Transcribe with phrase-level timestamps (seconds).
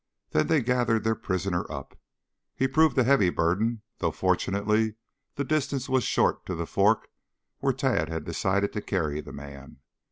[0.31, 1.95] Then they gathered their prisoner up.
[2.55, 4.95] He proved a heavy burden, though fortunately
[5.35, 7.07] the distance was short to the fork
[7.59, 9.77] where Tad had decided to carry the man.